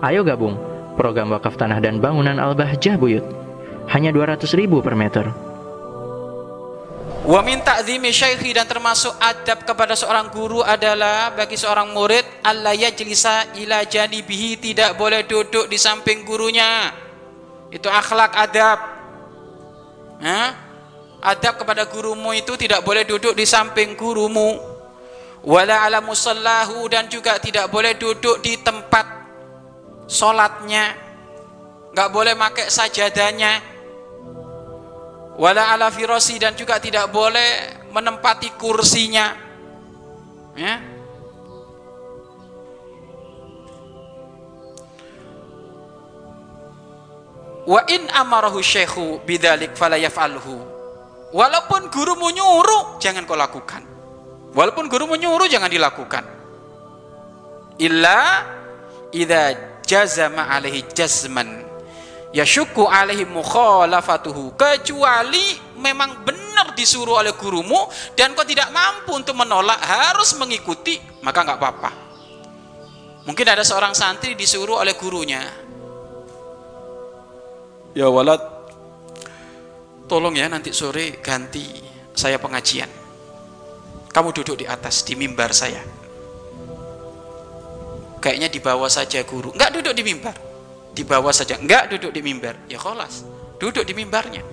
Ayo 0.00 0.24
gabung 0.24 0.56
program 0.96 1.28
wakaf 1.28 1.60
tanah 1.60 1.76
dan 1.76 2.00
bangunan 2.00 2.40
Al-Bahjah 2.40 2.96
Buyut. 2.96 3.24
Hanya 3.92 4.08
200 4.16 4.48
ribu 4.56 4.80
per 4.80 4.96
meter. 4.96 5.28
Wa 7.20 7.44
min 7.44 7.60
ta'zimi 7.60 8.08
syaikhi 8.08 8.56
dan 8.56 8.64
termasuk 8.64 9.12
adab 9.20 9.68
kepada 9.68 9.92
seorang 9.92 10.32
guru 10.32 10.64
adalah 10.64 11.36
bagi 11.36 11.60
seorang 11.60 11.92
murid 11.92 12.24
alla 12.40 12.72
yajlisa 12.72 13.60
ila 13.60 13.84
janibihi 13.84 14.56
tidak 14.56 14.96
boleh 14.96 15.28
duduk 15.28 15.68
di 15.68 15.76
samping 15.76 16.24
gurunya. 16.24 16.96
Itu 17.68 17.92
akhlak 17.92 18.32
adab. 18.40 18.78
Hah? 20.24 20.48
Adab 21.20 21.60
kepada 21.60 21.84
gurumu 21.92 22.32
itu 22.32 22.56
tidak 22.56 22.80
boleh 22.88 23.04
duduk 23.04 23.36
di 23.36 23.44
samping 23.44 24.00
gurumu. 24.00 24.56
Wala 25.44 25.84
ala 25.84 26.00
musallahu 26.00 26.88
dan 26.88 27.04
juga 27.12 27.36
tidak 27.36 27.68
boleh 27.68 28.00
duduk 28.00 28.40
di 28.40 28.56
tempat 28.64 29.19
solatnya. 30.10 30.90
Enggak 31.94 32.10
boleh 32.10 32.34
pakai 32.34 32.66
sajadahnya. 32.66 33.52
Wala 35.38 35.72
ala 35.72 35.88
firosi 35.94 36.36
dan 36.42 36.58
juga 36.58 36.82
tidak 36.82 37.08
boleh 37.14 37.80
menempati 37.94 38.58
kursinya. 38.58 39.32
Ya. 40.58 40.74
Wa 47.70 47.86
in 47.86 48.10
amarahu 48.10 48.58
syekhu 48.58 49.22
bidzalik 49.22 49.78
fala 49.78 49.94
yaf'alhu. 49.94 50.66
Walaupun 51.30 51.94
gurumu 51.94 52.34
nyuruh, 52.34 52.98
jangan 52.98 53.22
kau 53.22 53.38
lakukan. 53.38 53.86
Walaupun 54.50 54.90
gurumu 54.90 55.14
nyuruh, 55.14 55.46
jangan 55.46 55.70
dilakukan. 55.70 56.26
Illa 57.78 58.42
idza 59.14 59.54
jazama 59.90 60.46
alaihi 60.46 60.86
jazman. 60.94 61.66
Yashukku 62.30 62.86
alaihi 62.86 63.26
mukhalafatuhu. 63.26 64.54
Kecuali 64.54 65.58
memang 65.82 66.22
benar 66.22 66.78
disuruh 66.78 67.18
oleh 67.18 67.34
gurumu 67.34 67.90
dan 68.14 68.38
kau 68.38 68.46
tidak 68.46 68.70
mampu 68.70 69.18
untuk 69.18 69.34
menolak 69.34 69.82
harus 69.82 70.38
mengikuti 70.38 71.02
maka 71.26 71.42
nggak 71.42 71.58
apa-apa. 71.58 71.90
Mungkin 73.26 73.46
ada 73.50 73.66
seorang 73.66 73.90
santri 73.90 74.38
disuruh 74.38 74.78
oleh 74.78 74.94
gurunya. 74.94 75.42
Ya 77.90 78.06
walad 78.06 78.38
tolong 80.06 80.38
ya 80.38 80.46
nanti 80.46 80.70
sore 80.70 81.18
ganti 81.18 81.66
saya 82.14 82.38
pengajian. 82.38 82.88
Kamu 84.14 84.30
duduk 84.30 84.62
di 84.62 84.66
atas 84.70 85.02
di 85.02 85.18
mimbar 85.18 85.50
saya 85.50 85.99
kayaknya 88.20 88.52
di 88.52 88.60
bawah 88.60 88.86
saja 88.86 89.24
guru. 89.24 89.50
Nggak 89.56 89.80
duduk 89.80 89.94
di 89.96 90.02
mimbar. 90.04 90.36
Di 90.92 91.02
bawah 91.02 91.32
saja. 91.32 91.56
Enggak 91.56 91.90
duduk 91.90 92.12
di 92.12 92.20
mimbar. 92.20 92.54
Ya 92.68 92.76
kholas. 92.76 93.24
Duduk 93.56 93.82
di 93.82 93.96
mimbarnya. 93.96 94.44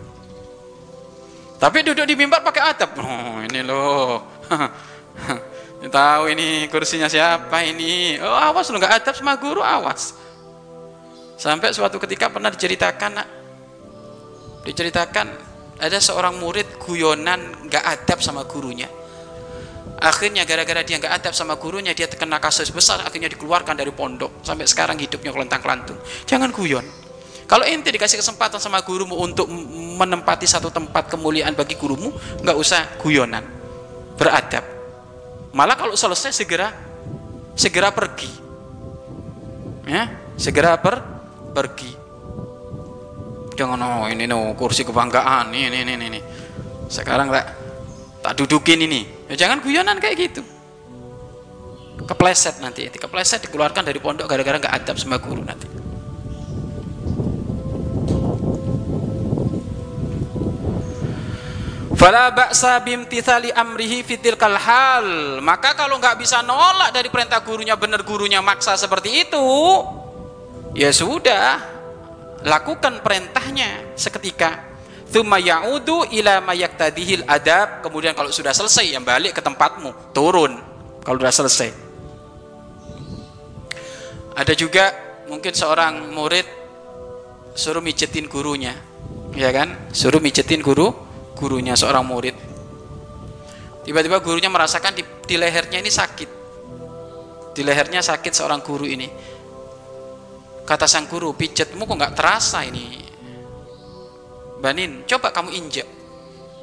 Tapi 1.58 1.82
duduk 1.84 2.06
di 2.06 2.16
mimbar 2.16 2.46
pakai 2.46 2.64
atap 2.64 2.96
oh 3.02 3.42
ini 3.42 3.62
loh. 3.66 4.22
Tahu 5.98 6.24
ini 6.34 6.70
kursinya 6.70 7.10
siapa 7.10 7.66
ini? 7.66 8.18
Oh 8.22 8.38
awas 8.38 8.70
lo 8.70 8.78
nggak 8.78 9.04
atap 9.04 9.14
sama 9.18 9.38
guru 9.42 9.62
awas. 9.62 10.14
Sampai 11.38 11.74
suatu 11.74 11.98
ketika 12.02 12.30
pernah 12.30 12.54
diceritakan 12.54 13.12
nak. 13.14 13.28
Diceritakan 14.70 15.28
ada 15.82 15.98
seorang 16.02 16.38
murid 16.38 16.78
guyonan 16.82 17.70
nggak 17.70 17.84
adab 17.86 18.20
sama 18.22 18.46
gurunya 18.50 18.90
akhirnya 19.98 20.46
gara-gara 20.46 20.86
dia 20.86 21.02
nggak 21.02 21.14
adab 21.22 21.34
sama 21.34 21.58
gurunya 21.58 21.92
dia 21.98 22.06
terkena 22.06 22.38
kasus 22.38 22.70
besar 22.70 23.02
akhirnya 23.02 23.30
dikeluarkan 23.34 23.74
dari 23.74 23.90
pondok. 23.90 24.46
Sampai 24.46 24.70
sekarang 24.70 25.02
hidupnya 25.02 25.34
kelentang 25.34 25.62
kelantung 25.62 25.98
jangan 26.30 26.54
guyon. 26.54 26.86
Kalau 27.48 27.64
ente 27.64 27.88
dikasih 27.90 28.20
kesempatan 28.20 28.60
sama 28.60 28.84
gurumu 28.84 29.16
untuk 29.24 29.48
menempati 29.98 30.44
satu 30.44 30.68
tempat 30.68 31.08
kemuliaan 31.08 31.56
bagi 31.56 31.80
gurumu 31.80 32.12
nggak 32.44 32.58
usah 32.60 33.00
guyonan. 33.00 33.44
Beradab. 34.20 34.66
Malah 35.56 35.80
kalau 35.80 35.96
selesai 35.96 36.36
segera 36.36 36.70
segera 37.56 37.90
pergi. 37.90 38.30
Ya 39.88 40.12
segera 40.38 40.76
per, 40.78 41.02
pergi. 41.56 41.92
Jangan 43.58 43.80
oh 43.82 44.06
ini 44.12 44.30
no 44.30 44.54
kursi 44.54 44.86
kebanggaan. 44.86 45.50
Ini 45.50 45.82
ini, 45.82 45.94
ini. 45.98 46.22
sekarang 46.88 47.28
tak 47.28 47.46
tak 48.24 48.34
dudukin 48.40 48.80
ini 48.80 49.17
ya 49.28 49.36
jangan 49.36 49.60
guyonan 49.60 50.00
kayak 50.00 50.16
gitu 50.32 50.42
kepleset 52.08 52.64
nanti 52.64 52.88
kepleset 52.88 53.44
dikeluarkan 53.44 53.84
dari 53.84 54.00
pondok 54.00 54.32
gara-gara 54.32 54.58
nggak 54.58 54.76
adab 54.84 54.96
sama 54.96 55.20
guru 55.20 55.44
nanti 55.44 55.68
Fala 61.98 62.30
ba'sa 62.30 62.78
bimtithali 62.86 63.50
amrihi 63.50 64.06
fitil 64.06 64.38
hal. 64.38 65.42
Maka 65.42 65.74
kalau 65.74 65.98
nggak 65.98 66.22
bisa 66.22 66.46
nolak 66.46 66.94
dari 66.94 67.10
perintah 67.10 67.42
gurunya 67.42 67.74
benar 67.74 68.06
gurunya 68.06 68.38
maksa 68.38 68.78
seperti 68.78 69.26
itu, 69.26 69.42
ya 70.78 70.94
sudah, 70.94 71.58
lakukan 72.46 73.02
perintahnya 73.02 73.98
seketika. 73.98 74.67
Thumma 75.08 75.40
ya'udu 75.40 76.04
ila 76.20 76.44
mayaktadihil 76.44 77.24
adab. 77.24 77.80
Kemudian 77.84 78.12
kalau 78.12 78.28
sudah 78.32 78.52
selesai, 78.52 78.92
yang 78.92 79.08
balik 79.08 79.40
ke 79.40 79.42
tempatmu, 79.42 80.12
turun. 80.12 80.60
Kalau 81.04 81.18
sudah 81.24 81.36
selesai. 81.36 81.70
Ada 84.38 84.54
juga 84.54 84.92
mungkin 85.32 85.56
seorang 85.56 86.12
murid 86.14 86.46
suruh 87.58 87.82
mijetin 87.82 88.30
gurunya, 88.30 88.76
ya 89.34 89.50
kan? 89.50 89.90
Suruh 89.90 90.22
mijetin 90.22 90.62
guru, 90.62 90.94
gurunya 91.34 91.74
seorang 91.74 92.06
murid. 92.06 92.36
Tiba-tiba 93.88 94.20
gurunya 94.20 94.52
merasakan 94.52 94.94
di, 94.94 95.02
di 95.26 95.36
lehernya 95.40 95.80
ini 95.80 95.90
sakit. 95.90 96.30
Di 97.56 97.66
lehernya 97.66 98.04
sakit 98.04 98.36
seorang 98.36 98.62
guru 98.62 98.86
ini. 98.86 99.08
Kata 100.68 100.86
sang 100.86 101.08
guru, 101.08 101.32
pijetmu 101.34 101.88
kok 101.88 101.96
nggak 101.96 102.14
terasa 102.14 102.62
ini 102.68 103.07
Banin, 104.58 105.06
coba 105.06 105.30
kamu 105.30 105.54
injek. 105.54 105.88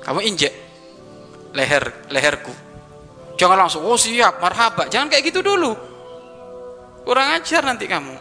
Kamu 0.02 0.20
injek 0.20 0.52
leher 1.54 2.10
leherku. 2.10 2.52
Jangan 3.38 3.66
langsung, 3.66 3.82
oh 3.86 3.98
siap, 3.98 4.38
marhaba. 4.42 4.86
Jangan 4.90 5.10
kayak 5.10 5.24
gitu 5.30 5.40
dulu. 5.42 5.74
Kurang 7.06 7.34
ajar 7.38 7.62
nanti 7.66 7.86
kamu. 7.86 8.14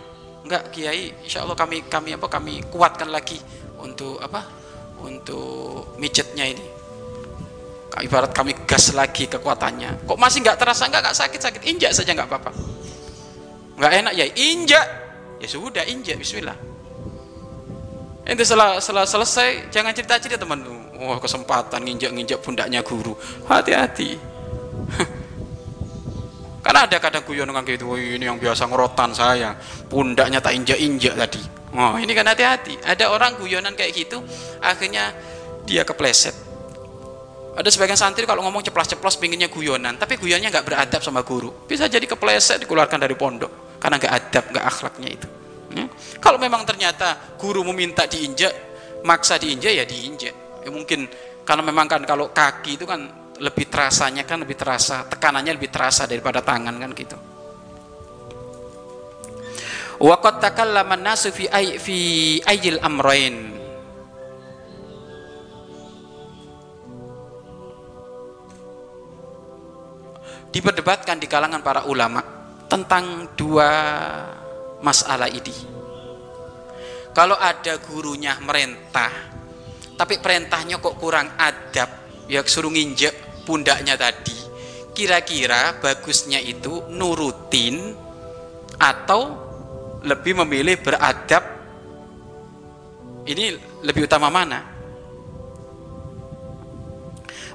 Enggak, 0.45 0.73
Kiai, 0.73 1.25
insya 1.25 1.45
Allah 1.45 1.57
kami 1.57 1.85
kami 1.85 2.17
apa 2.17 2.27
kami 2.29 2.65
kuatkan 2.69 3.09
lagi 3.09 3.37
untuk 3.81 4.21
apa? 4.21 4.41
Untuk 5.03 5.97
mijetnya 5.99 6.47
ini. 6.47 6.65
Ibarat 7.93 8.33
kami 8.33 8.65
gas 8.65 8.89
lagi 8.97 9.29
kekuatannya. 9.29 10.09
Kok 10.09 10.17
masih 10.17 10.41
nggak 10.41 10.57
terasa 10.57 10.89
nggak 10.89 11.01
nggak 11.05 11.17
sakit 11.17 11.39
sakit 11.39 11.61
injak 11.69 11.91
saja 11.93 12.17
nggak 12.17 12.25
apa-apa. 12.25 12.51
Nggak 13.77 13.91
enak 14.01 14.13
ya 14.17 14.25
injak. 14.33 14.87
Ya 15.37 15.47
sudah 15.51 15.85
injak 15.85 16.17
Bismillah 16.17 16.72
Ente 18.23 18.47
setelah, 18.47 18.79
setelah 18.79 19.03
selesai 19.03 19.67
jangan 19.67 19.91
cerita-cerita 19.91 20.39
teman. 20.39 20.63
Wah, 20.95 21.15
oh, 21.15 21.19
kesempatan 21.19 21.83
nginjak-nginjak 21.83 22.39
pundaknya 22.39 22.79
guru. 22.79 23.11
Hati-hati. 23.51 24.15
Karena 26.63 26.87
ada 26.87 26.97
kadang 27.03 27.27
guyon 27.27 27.51
orang 27.51 27.67
gitu, 27.67 27.91
oh, 27.91 27.99
ini 27.99 28.23
yang 28.23 28.39
biasa 28.39 28.71
ngerotan 28.71 29.11
saya, 29.11 29.51
pundaknya 29.91 30.39
tak 30.39 30.55
injak-injak 30.55 31.19
tadi. 31.19 31.43
Oh, 31.75 31.99
ini 31.99 32.15
kan 32.15 32.23
hati-hati. 32.23 32.79
Ada 32.79 33.11
orang 33.11 33.35
guyonan 33.35 33.75
kayak 33.75 33.91
gitu, 33.91 34.23
akhirnya 34.63 35.11
dia 35.67 35.83
kepleset. 35.83 36.31
Ada 37.59 37.67
sebagian 37.67 37.99
santri 37.99 38.23
kalau 38.23 38.47
ngomong 38.47 38.63
ceplos-ceplos 38.63 39.19
pinginnya 39.19 39.51
guyonan, 39.51 39.99
tapi 39.99 40.15
guyonnya 40.15 40.47
nggak 40.47 40.63
beradab 40.63 41.03
sama 41.03 41.27
guru. 41.27 41.51
Bisa 41.67 41.91
jadi 41.91 42.07
kepleset 42.07 42.63
dikeluarkan 42.63 42.95
dari 42.95 43.19
pondok 43.19 43.51
karena 43.83 43.99
nggak 43.99 44.13
adab, 44.15 44.43
nggak 44.55 44.65
akhlaknya 44.65 45.09
itu. 45.19 45.27
Ya. 45.73 45.89
Kalau 46.21 46.37
memang 46.37 46.61
ternyata 46.63 47.35
guru 47.35 47.65
meminta 47.65 48.05
diinjak, 48.05 48.53
maksa 49.01 49.41
diinjak 49.41 49.73
ya 49.73 49.85
diinjak. 49.85 50.33
Ya 50.63 50.69
mungkin 50.69 51.09
kalau 51.43 51.65
memang 51.65 51.89
kan 51.89 52.01
kalau 52.05 52.29
kaki 52.29 52.77
itu 52.77 52.85
kan 52.85 53.09
lebih 53.41 53.65
terasanya 53.67 54.23
kan 54.23 54.39
lebih 54.45 54.53
terasa, 54.53 55.03
tekanannya 55.09 55.57
lebih 55.57 55.73
terasa 55.73 56.05
daripada 56.05 56.45
tangan 56.45 56.77
kan 56.77 56.91
gitu. 56.93 57.17
Wa 60.03 60.19
qad 60.21 60.43
takallama 60.43 60.99
nasu 60.99 61.33
fi 61.33 61.49
fi 61.81 61.97
ayil 62.45 62.77
amrain. 62.85 63.55
Diperdebatkan 70.53 71.17
di 71.17 71.25
kalangan 71.25 71.65
para 71.65 71.89
ulama 71.89 72.21
tentang 72.69 73.33
dua 73.33 73.69
masalah 74.83 75.31
ini. 75.31 75.55
Kalau 77.15 77.37
ada 77.39 77.79
gurunya 77.79 78.35
merintah, 78.43 79.09
tapi 79.95 80.19
perintahnya 80.19 80.77
kok 80.83 80.99
kurang 80.99 81.39
adab, 81.39 81.89
ya 82.27 82.43
suruh 82.43 82.73
nginjek 82.73 83.45
pundaknya 83.47 83.95
tadi. 83.95 84.35
Kira-kira 84.93 85.81
bagusnya 85.81 86.37
itu 86.37 86.85
nurutin 86.93 87.97
atau 88.77 89.21
lebih 90.03 90.43
memilih 90.43 90.75
beradab 90.83 91.43
ini 93.23 93.55
lebih 93.83 94.03
utama 94.03 94.27
mana 94.27 94.59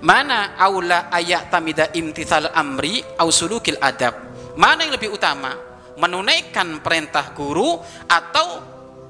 mana 0.01 0.57
aula 0.57 1.13
ayat 1.13 1.53
tamida 1.53 1.93
imtithal 1.93 2.49
amri 2.57 3.05
au 3.21 3.29
sulukil 3.29 3.77
adab 3.83 4.17
mana 4.57 4.89
yang 4.89 4.97
lebih 4.97 5.13
utama 5.13 5.68
menunaikan 5.99 6.81
perintah 6.81 7.35
guru 7.35 7.77
atau 8.07 8.47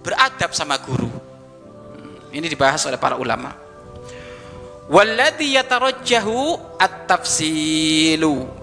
beradab 0.01 0.57
sama 0.57 0.81
guru. 0.81 1.09
Hmm, 1.09 2.33
ini 2.35 2.49
dibahas 2.49 2.83
oleh 2.89 2.97
para 2.97 3.21
ulama. 3.21 3.53
Walladhi 4.89 5.55
yatarajjahu 5.55 6.57
at-tafsilu. 6.81 8.57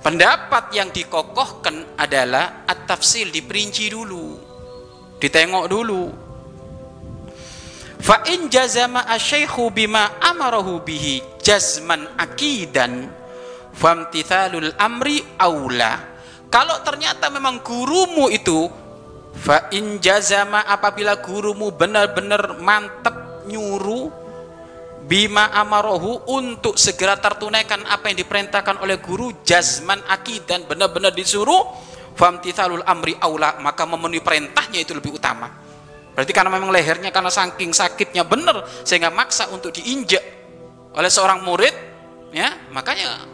Pendapat 0.00 0.70
yang 0.76 0.92
dikokohkan 0.94 1.98
adalah 1.98 2.62
at-tafsil 2.68 3.32
diperinci 3.32 3.90
dulu 3.90 4.54
ditengok 5.24 5.66
dulu. 5.72 6.04
Fa 8.04 8.20
in 8.28 8.52
jazama 8.52 9.08
asyaikhu 9.08 9.72
bima 9.72 10.20
amarahu 10.20 10.84
bihi 10.84 11.24
jazman 11.40 12.04
akidan 12.20 13.08
famtithalul 13.72 14.76
amri 14.76 15.24
aula 15.40 16.13
kalau 16.54 16.78
ternyata 16.86 17.34
memang 17.34 17.58
gurumu 17.66 18.30
itu 18.30 18.70
fa 19.34 19.66
in 19.74 19.98
jazama 19.98 20.62
apabila 20.62 21.18
gurumu 21.18 21.74
benar-benar 21.74 22.62
mantap 22.62 23.42
nyuruh 23.50 24.06
bima 25.10 25.50
amarohu 25.50 26.22
untuk 26.30 26.78
segera 26.78 27.18
tertunaikan 27.18 27.82
apa 27.90 28.06
yang 28.06 28.22
diperintahkan 28.22 28.78
oleh 28.86 29.02
guru 29.02 29.34
jazman 29.42 29.98
akidan 30.06 30.62
benar-benar 30.70 31.10
disuruh 31.10 31.74
famtithalul 32.14 32.86
amri 32.86 33.18
aula 33.18 33.58
maka 33.58 33.82
memenuhi 33.82 34.22
perintahnya 34.22 34.78
itu 34.78 34.94
lebih 34.94 35.18
utama. 35.18 35.50
Berarti 36.14 36.30
karena 36.30 36.54
memang 36.54 36.70
lehernya 36.70 37.10
karena 37.10 37.34
saking 37.34 37.74
sakitnya 37.74 38.22
benar 38.22 38.62
sehingga 38.86 39.10
maksa 39.10 39.50
untuk 39.50 39.74
diinjak 39.74 40.22
oleh 40.94 41.10
seorang 41.10 41.42
murid 41.42 41.74
ya 42.30 42.70
makanya 42.70 43.26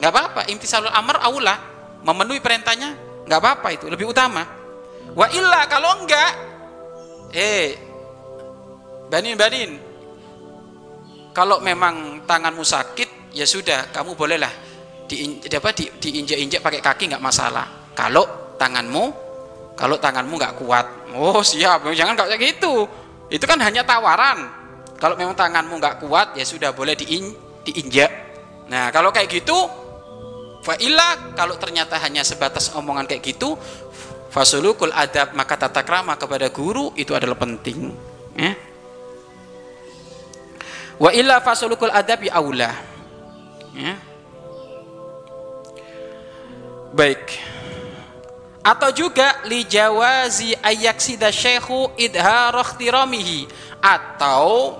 nggak 0.00 0.08
apa-apa. 0.08 0.48
Imtisalul 0.48 0.88
amr 0.88 1.20
aula 1.20 1.69
memenuhi 2.04 2.40
perintahnya 2.40 2.96
nggak 3.26 3.40
apa-apa 3.40 3.68
itu 3.76 3.86
lebih 3.86 4.10
utama. 4.10 4.42
Wa 5.14 5.26
illa 5.34 5.66
kalau 5.66 6.02
enggak 6.02 6.32
eh 7.30 7.78
banin 9.10 9.34
banin 9.34 9.70
kalau 11.30 11.62
memang 11.62 12.26
tanganmu 12.26 12.62
sakit 12.62 13.34
ya 13.34 13.46
sudah 13.46 13.90
kamu 13.94 14.18
bolehlah 14.18 14.50
di, 15.06 15.38
apa, 15.50 15.70
di, 15.74 15.90
diinjak-injak 15.90 16.62
pakai 16.62 16.80
kaki 16.82 17.04
nggak 17.10 17.22
masalah. 17.22 17.66
Kalau 17.94 18.54
tanganmu 18.58 19.04
kalau 19.74 19.96
tanganmu 19.98 20.34
nggak 20.36 20.54
kuat 20.60 20.86
oh 21.14 21.42
siap 21.42 21.86
jangan 21.94 22.14
kayak 22.18 22.38
gitu. 22.38 22.86
Itu 23.30 23.46
kan 23.46 23.62
hanya 23.62 23.86
tawaran. 23.86 24.50
Kalau 24.98 25.14
memang 25.16 25.32
tanganmu 25.38 25.80
nggak 25.80 25.96
kuat 26.04 26.36
ya 26.36 26.44
sudah 26.44 26.74
boleh 26.74 26.92
diin, 26.98 27.32
diinjak. 27.64 28.10
Nah 28.68 28.92
kalau 28.92 29.08
kayak 29.10 29.30
gitu, 29.32 29.56
fa'ila 30.60 31.34
kalau 31.36 31.56
ternyata 31.56 31.96
hanya 32.00 32.20
sebatas 32.24 32.72
omongan 32.76 33.08
kayak 33.08 33.24
gitu, 33.24 33.56
fasulukul 34.30 34.94
adab 34.94 35.34
maka 35.34 35.58
tata 35.58 35.82
krama 35.82 36.14
kepada 36.14 36.48
guru 36.48 36.94
itu 36.94 37.12
adalah 37.12 37.36
penting. 37.36 37.90
Ya. 38.38 38.54
Wa 41.00 41.10
illa 41.16 41.40
fasulukul 41.40 41.90
adabi 41.90 42.30
aula. 42.30 42.70
Ya. 43.74 43.94
Baik. 46.94 47.22
Atau 48.60 48.92
juga 48.92 49.40
li 49.48 49.64
jawazi 49.64 50.52
ayaksida 50.60 51.32
syekhu 51.32 51.96
idhar 51.96 52.52
atau 53.80 54.76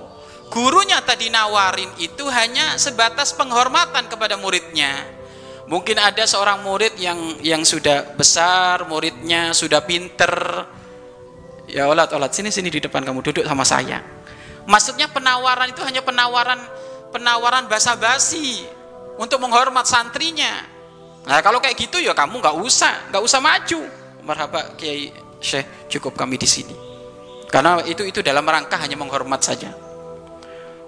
gurunya 0.53 1.01
tadi 1.01 1.33
nawarin 1.33 1.89
itu 1.97 2.21
hanya 2.29 2.77
sebatas 2.77 3.33
penghormatan 3.33 4.05
kepada 4.05 4.37
muridnya 4.37 5.20
mungkin 5.71 5.95
ada 5.95 6.27
seorang 6.27 6.67
murid 6.67 6.99
yang 6.99 7.39
yang 7.39 7.63
sudah 7.63 8.11
besar 8.19 8.83
muridnya 8.91 9.55
sudah 9.55 9.79
pinter. 9.87 10.67
Ya 11.71 11.87
olat 11.87 12.11
olat. 12.11 12.35
Sini 12.35 12.51
sini 12.51 12.67
di 12.67 12.83
depan 12.83 13.07
kamu. 13.07 13.23
Duduk 13.23 13.47
sama 13.47 13.63
saya. 13.63 14.03
Maksudnya 14.67 15.07
penawaran 15.07 15.71
itu 15.71 15.79
hanya 15.87 16.03
penawaran 16.03 16.59
penawaran 17.15 17.71
basa-basi 17.71 18.67
untuk 19.15 19.39
menghormat 19.39 19.87
santrinya. 19.87 20.67
Nah 21.23 21.39
kalau 21.39 21.63
kayak 21.63 21.79
gitu 21.79 22.03
ya 22.03 22.11
kamu 22.11 22.43
nggak 22.43 22.57
usah 22.59 23.07
nggak 23.09 23.23
usah 23.23 23.39
maju. 23.39 23.81
Marhaba 24.27 24.75
kiai 24.75 25.15
syekh 25.39 25.87
cukup 25.87 26.19
kami 26.19 26.35
di 26.35 26.45
sini. 26.45 26.75
Karena 27.47 27.79
itu 27.87 28.03
itu 28.03 28.19
dalam 28.19 28.43
rangka 28.43 28.75
hanya 28.75 28.99
menghormat 28.99 29.39
saja. 29.39 29.71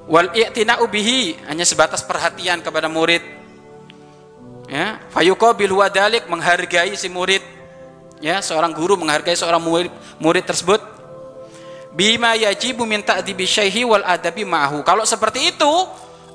Wal 0.04 0.36
i'tina'u 0.36 0.84
bihi 0.92 1.48
hanya 1.48 1.64
sebatas 1.64 2.04
perhatian 2.04 2.60
kepada 2.60 2.92
murid 2.92 3.43
ya 4.74 4.98
fayuqabil 5.14 5.70
wadalik 5.70 6.26
menghargai 6.26 6.98
si 6.98 7.06
murid. 7.06 7.46
Ya 8.18 8.42
seorang 8.42 8.74
guru 8.74 8.98
menghargai 8.98 9.38
seorang 9.38 9.62
murid, 9.62 9.94
murid 10.18 10.48
tersebut. 10.48 10.82
Bima 11.94 12.34
yajibu 12.34 12.90
min 12.90 13.06
ta'dibi 13.06 13.46
syaihi 13.46 13.86
wal 13.86 14.02
adabi 14.02 14.42
ma'hu 14.42 14.82
kalau 14.82 15.06
seperti 15.06 15.54
itu 15.54 15.70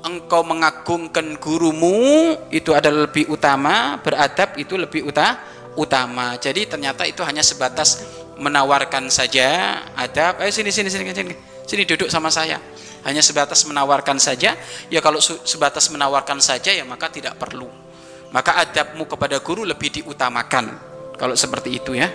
engkau 0.07 0.39
mengagungkan 0.47 1.35
gurumu 1.35 2.31
itu 2.47 2.71
adalah 2.71 3.11
lebih 3.11 3.27
utama. 3.27 3.99
Beradab 3.99 4.55
itu 4.55 4.79
lebih 4.79 5.03
uta, 5.03 5.35
utama. 5.75 6.39
Jadi 6.39 6.63
ternyata 6.69 7.03
itu 7.03 7.19
hanya 7.27 7.43
sebatas 7.43 8.07
menawarkan 8.39 9.11
saja. 9.11 9.83
Adab. 9.99 10.39
Ayo 10.39 10.55
sini 10.55 10.71
sini 10.71 10.87
sini 10.87 11.11
sini. 11.11 11.35
Sini 11.67 11.83
duduk 11.83 12.07
sama 12.07 12.31
saya. 12.31 12.55
Hanya 13.03 13.19
sebatas 13.19 13.67
menawarkan 13.67 14.15
saja. 14.15 14.55
Ya 14.87 14.99
kalau 15.03 15.19
sebatas 15.19 15.91
menawarkan 15.91 16.39
saja 16.39 16.71
ya 16.71 16.87
maka 16.87 17.11
tidak 17.11 17.35
perlu 17.35 17.88
maka 18.29 18.61
adabmu 18.61 19.09
kepada 19.09 19.41
guru 19.41 19.65
lebih 19.65 19.89
diutamakan. 20.01 20.77
Kalau 21.19 21.35
seperti 21.35 21.75
itu 21.81 21.97
ya. 21.97 22.07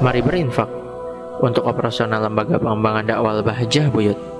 Mari 0.00 0.24
berinfak 0.24 0.70
untuk 1.42 1.66
operasional 1.66 2.24
lembaga 2.24 2.56
pengembangan 2.56 3.04
dakwah 3.04 3.42
Bahjah 3.44 3.92
Buyut 3.92 4.37